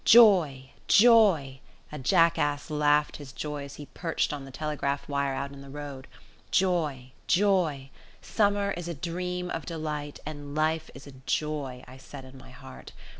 [0.03, 0.71] Joy!
[0.87, 1.59] Joy!
[1.91, 5.69] A jackass laughed his joy as he perched on the telegraph wire out in the
[5.69, 6.07] road.
[6.49, 7.11] Joy!
[7.27, 7.91] joy!
[8.19, 12.49] Summer is a dream of delight and life is a joy, I said in my
[12.49, 12.93] heart.